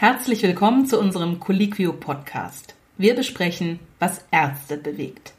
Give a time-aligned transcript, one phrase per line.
[0.00, 2.76] Herzlich willkommen zu unserem Colliquio Podcast.
[2.98, 5.32] Wir besprechen, was Ärzte bewegt.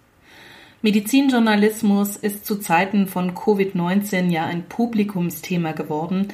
[0.82, 6.28] Medizinjournalismus ist zu Zeiten von Covid-19 ja ein Publikumsthema geworden.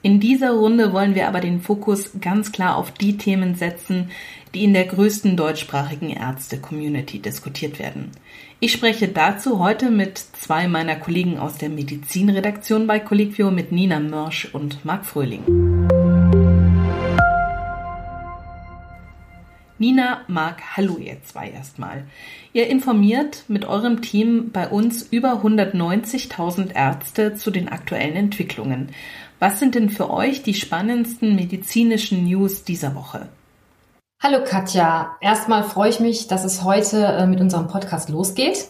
[0.00, 4.12] In dieser Runde wollen wir aber den Fokus ganz klar auf die Themen setzen,
[4.54, 8.12] die in der größten deutschsprachigen Ärzte-Community diskutiert werden.
[8.60, 13.98] Ich spreche dazu heute mit zwei meiner Kollegen aus der Medizinredaktion bei Colliquio, mit Nina
[13.98, 15.42] Mörsch und Marc Fröhling.
[19.82, 22.04] Nina, Marc, hallo ihr zwei erstmal.
[22.52, 28.94] Ihr informiert mit eurem Team bei uns über 190.000 Ärzte zu den aktuellen Entwicklungen.
[29.40, 33.28] Was sind denn für euch die spannendsten medizinischen News dieser Woche?
[34.22, 38.68] Hallo Katja, erstmal freue ich mich, dass es heute äh, mit unserem Podcast losgeht.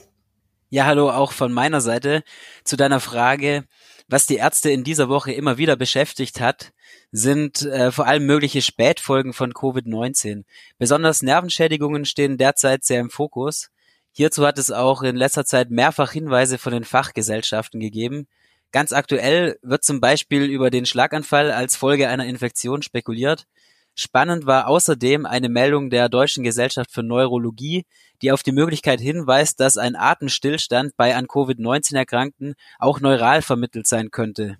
[0.70, 2.22] Ja, hallo auch von meiner Seite
[2.64, 3.64] zu deiner Frage,
[4.08, 6.72] was die Ärzte in dieser Woche immer wieder beschäftigt hat
[7.12, 10.44] sind äh, vor allem mögliche Spätfolgen von Covid-19.
[10.78, 13.68] Besonders Nervenschädigungen stehen derzeit sehr im Fokus.
[14.12, 18.26] Hierzu hat es auch in letzter Zeit mehrfach Hinweise von den Fachgesellschaften gegeben.
[18.72, 23.46] Ganz aktuell wird zum Beispiel über den Schlaganfall als Folge einer Infektion spekuliert.
[23.94, 27.84] Spannend war außerdem eine Meldung der Deutschen Gesellschaft für Neurologie,
[28.22, 33.86] die auf die Möglichkeit hinweist, dass ein Atemstillstand bei an Covid-19 Erkrankten auch neural vermittelt
[33.86, 34.56] sein könnte.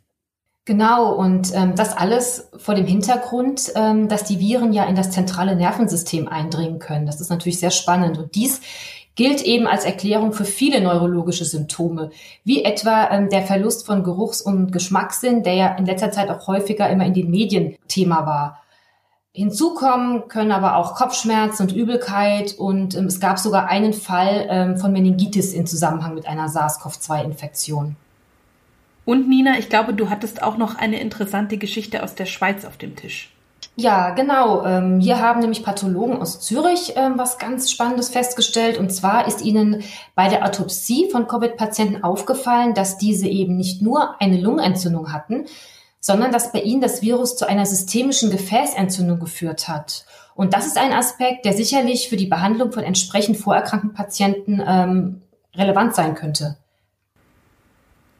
[0.64, 5.10] Genau, und ähm, das alles vor dem Hintergrund, ähm, dass die Viren ja in das
[5.10, 7.04] zentrale Nervensystem eindringen können.
[7.04, 8.16] Das ist natürlich sehr spannend.
[8.16, 8.60] Und dies
[9.16, 12.10] gilt eben als Erklärung für viele neurologische Symptome,
[12.44, 16.46] wie etwa ähm, der Verlust von Geruchs- und Geschmackssinn, der ja in letzter Zeit auch
[16.46, 18.62] häufiger immer in den Medien Thema war.
[19.34, 24.46] Hinzu kommen können aber auch Kopfschmerzen und Übelkeit und ähm, es gab sogar einen Fall
[24.48, 27.96] ähm, von Meningitis in Zusammenhang mit einer SARS-CoV-2-Infektion.
[29.04, 32.76] Und Nina, ich glaube, du hattest auch noch eine interessante Geschichte aus der Schweiz auf
[32.76, 33.32] dem Tisch.
[33.74, 34.66] Ja, genau.
[34.66, 38.78] Ähm, hier haben nämlich Pathologen aus Zürich ähm, was ganz Spannendes festgestellt.
[38.78, 39.82] Und zwar ist ihnen
[40.14, 45.46] bei der Autopsie von Covid-Patienten aufgefallen, dass diese eben nicht nur eine Lungenentzündung hatten,
[46.00, 50.04] sondern dass bei ihnen das Virus zu einer systemischen Gefäßentzündung geführt hat.
[50.34, 55.22] Und das ist ein Aspekt, der sicherlich für die Behandlung von entsprechend vorerkrankten Patienten ähm,
[55.54, 56.58] relevant sein könnte.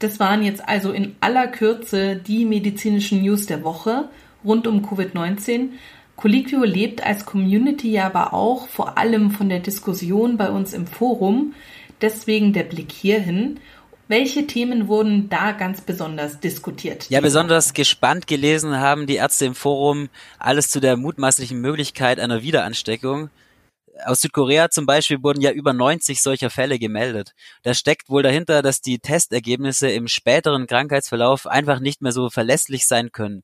[0.03, 4.09] Das waren jetzt also in aller Kürze die medizinischen News der Woche
[4.45, 5.69] rund um Covid-19.
[6.17, 11.55] Colliquio lebt als Community aber auch vor allem von der Diskussion bei uns im Forum.
[12.01, 13.61] Deswegen der Blick hierhin.
[14.09, 17.09] Welche Themen wurden da ganz besonders diskutiert?
[17.09, 20.09] Ja, besonders gespannt gelesen haben die Ärzte im Forum
[20.41, 23.31] alles zu der mutmaßlichen Möglichkeit einer Wiederansteckung
[24.05, 27.35] aus Südkorea zum Beispiel wurden ja über 90 solcher Fälle gemeldet.
[27.63, 32.87] Da steckt wohl dahinter, dass die Testergebnisse im späteren Krankheitsverlauf einfach nicht mehr so verlässlich
[32.87, 33.43] sein können.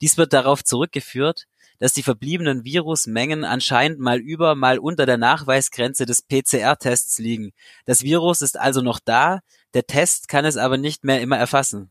[0.00, 1.46] Dies wird darauf zurückgeführt,
[1.78, 7.52] dass die verbliebenen Virusmengen anscheinend mal über, mal unter der Nachweisgrenze des PCR-Tests liegen.
[7.86, 9.40] Das Virus ist also noch da,
[9.74, 11.90] der Test kann es aber nicht mehr immer erfassen.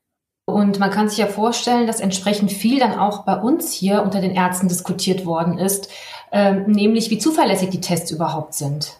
[0.50, 4.22] Und man kann sich ja vorstellen, dass entsprechend viel dann auch bei uns hier unter
[4.22, 5.90] den Ärzten diskutiert worden ist,
[6.32, 8.98] ähm, nämlich wie zuverlässig die Tests überhaupt sind.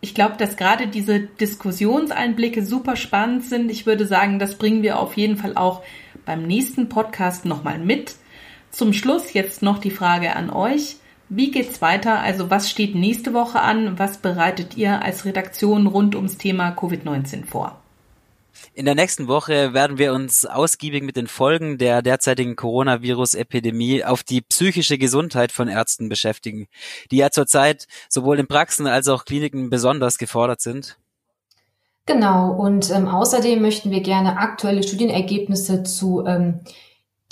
[0.00, 3.70] Ich glaube, dass gerade diese Diskussionseinblicke super spannend sind.
[3.70, 5.82] Ich würde sagen, das bringen wir auf jeden Fall auch
[6.24, 8.14] beim nächsten Podcast nochmal mit.
[8.70, 10.96] Zum Schluss jetzt noch die Frage an euch.
[11.28, 12.20] Wie geht's weiter?
[12.20, 13.98] Also was steht nächste Woche an?
[13.98, 17.80] Was bereitet ihr als Redaktion rund ums Thema Covid-19 vor?
[18.74, 24.22] In der nächsten Woche werden wir uns ausgiebig mit den Folgen der derzeitigen Coronavirus-Epidemie auf
[24.22, 26.68] die psychische Gesundheit von Ärzten beschäftigen,
[27.10, 30.98] die ja zurzeit sowohl in Praxen als auch Kliniken besonders gefordert sind.
[32.06, 36.60] Genau, und ähm, außerdem möchten wir gerne aktuelle Studienergebnisse zu ähm,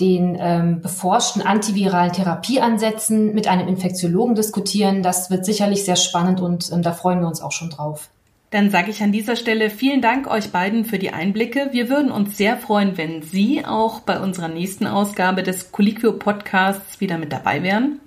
[0.00, 5.02] den ähm, beforschten antiviralen Therapieansätzen mit einem Infektiologen diskutieren.
[5.02, 8.10] Das wird sicherlich sehr spannend und ähm, da freuen wir uns auch schon drauf.
[8.56, 11.68] Dann sage ich an dieser Stelle vielen Dank euch beiden für die Einblicke.
[11.72, 16.98] Wir würden uns sehr freuen, wenn Sie auch bei unserer nächsten Ausgabe des Colliquio Podcasts
[16.98, 18.00] wieder mit dabei wären.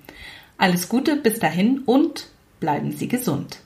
[0.57, 3.59] Alles Gute bis dahin und bleiben Sie gesund.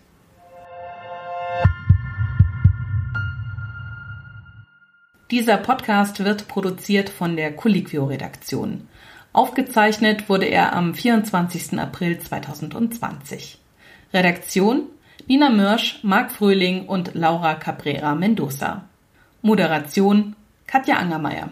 [5.31, 8.89] Dieser Podcast wird produziert von der Colliquio Redaktion.
[9.31, 11.79] Aufgezeichnet wurde er am 24.
[11.79, 13.57] April 2020.
[14.13, 14.89] Redaktion
[15.27, 18.83] Nina Mörsch, Marc Fröhling und Laura Cabrera Mendoza.
[19.41, 20.35] Moderation
[20.67, 21.49] Katja Angermeier